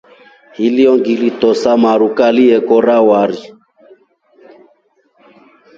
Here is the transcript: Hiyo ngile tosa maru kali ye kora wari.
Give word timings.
Hiyo 0.57 0.91
ngile 0.97 1.29
tosa 1.41 1.71
maru 1.83 2.07
kali 2.17 2.43
ye 2.49 2.57
kora 2.67 2.97
wari. 3.07 3.41